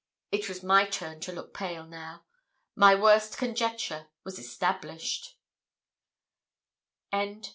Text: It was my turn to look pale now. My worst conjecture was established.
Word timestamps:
It 0.31 0.49
was 0.49 0.63
my 0.63 0.85
turn 0.87 1.19
to 1.19 1.31
look 1.31 1.53
pale 1.53 1.85
now. 1.85 2.25
My 2.75 2.95
worst 2.95 3.37
conjecture 3.37 4.07
was 4.23 4.39
established. 4.39 5.35